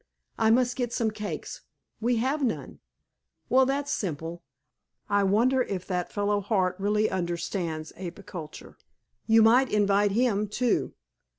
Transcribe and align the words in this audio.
"I 0.39 0.49
must 0.49 0.75
get 0.75 0.91
some 0.91 1.11
cakes. 1.11 1.61
We 1.99 2.15
have 2.15 2.43
none." 2.43 2.79
"Well, 3.49 3.67
that's 3.67 3.91
simple. 3.91 4.41
I 5.07 5.23
wonder 5.23 5.61
if 5.61 5.85
that 5.85 6.11
fellow 6.11 6.41
Hart 6.41 6.75
really 6.79 7.07
understands 7.11 7.93
apiaculture? 7.95 8.77
You 9.27 9.43
might 9.43 9.71
invite 9.71 10.13
him, 10.13 10.47
too." 10.47 10.95